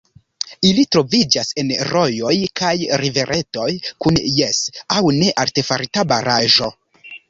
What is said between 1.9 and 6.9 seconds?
rojoj kaj riveretoj kun jes aŭ ne artefarita baraĵo.